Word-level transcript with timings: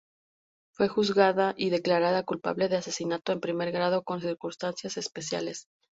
Fue 0.73 0.87
juzgada 0.87 1.53
y 1.55 1.69
declarada 1.69 2.23
culpable 2.23 2.69
de 2.69 2.77
asesinato 2.77 3.33
en 3.33 3.39
primer 3.39 3.71
grado 3.71 4.01
con 4.03 4.19
circunstancias 4.19 4.97
especiales. 4.97 5.67